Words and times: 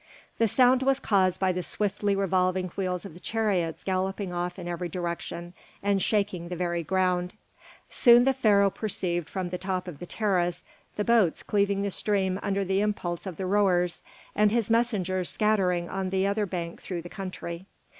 The 0.39 0.47
sound 0.47 0.81
was 0.81 0.99
caused 0.99 1.39
by 1.39 1.51
the 1.51 1.61
swiftly 1.61 2.15
revolving 2.15 2.69
wheels 2.69 3.05
of 3.05 3.13
the 3.13 3.19
chariots 3.19 3.83
galloping 3.83 4.33
off 4.33 4.57
in 4.57 4.67
every 4.67 4.89
direction, 4.89 5.53
and 5.83 6.01
shaking 6.01 6.47
the 6.47 6.55
very 6.55 6.81
ground. 6.81 7.33
Soon 7.87 8.23
the 8.23 8.33
Pharaoh 8.33 8.71
perceived 8.71 9.29
from 9.29 9.49
the 9.49 9.59
top 9.59 9.87
of 9.87 9.99
the 9.99 10.07
terrace 10.07 10.65
the 10.95 11.03
boats 11.05 11.43
cleaving 11.43 11.83
the 11.83 11.91
stream 11.91 12.39
under 12.41 12.65
the 12.65 12.81
impulse 12.81 13.27
of 13.27 13.37
the 13.37 13.45
rowers, 13.45 14.01
and 14.33 14.51
his 14.51 14.71
messengers 14.71 15.29
scattering 15.29 15.87
on 15.87 16.09
the 16.09 16.25
other 16.25 16.47
bank 16.47 16.81
through 16.81 17.03
the 17.03 17.07
country. 17.07 17.67